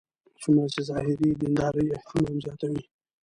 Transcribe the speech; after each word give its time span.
څومره 0.41 0.67
چې 0.73 0.81
ظاهري 0.89 1.29
دیندارۍ 1.41 1.85
اهتمام 1.91 2.35
زیاتوي. 2.43 2.83